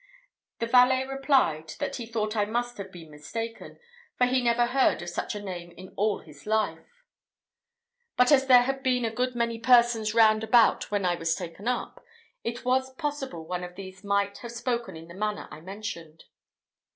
The 0.57 0.65
valet 0.65 1.05
replied, 1.05 1.75
that 1.77 1.97
he 1.97 2.07
thought 2.07 2.35
I 2.35 2.45
must 2.45 2.79
have 2.79 2.91
been 2.91 3.11
mistaken, 3.11 3.77
for 4.17 4.25
he 4.25 4.41
never 4.41 4.65
heard 4.65 5.03
of 5.03 5.09
such 5.09 5.35
a 5.35 5.39
name 5.43 5.69
in 5.77 5.93
all 5.95 6.21
his 6.21 6.47
life; 6.47 7.03
but 8.17 8.31
as 8.31 8.47
there 8.47 8.63
had 8.63 8.81
been 8.81 9.05
a 9.05 9.11
good 9.13 9.35
many 9.35 9.59
persons 9.59 10.15
round 10.15 10.43
about 10.43 10.89
when 10.89 11.05
I 11.05 11.13
was 11.13 11.35
taken 11.35 11.67
up, 11.67 12.03
it 12.43 12.65
was 12.65 12.95
possible 12.95 13.45
one 13.45 13.63
of 13.63 13.75
these 13.75 14.03
might 14.03 14.39
have 14.39 14.53
spoken 14.53 14.95
in 14.97 15.07
the 15.07 15.13
manner 15.13 15.47
I 15.51 15.61
mentioned. 15.61 16.23